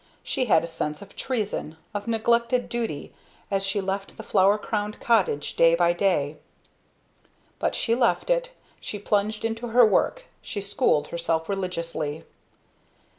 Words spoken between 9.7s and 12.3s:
work, she schooled herself religiously.